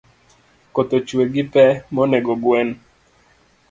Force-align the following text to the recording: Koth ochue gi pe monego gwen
Koth 0.73 0.93
ochue 0.97 1.25
gi 1.33 1.43
pe 1.53 1.63
monego 1.93 2.33
gwen 2.43 2.69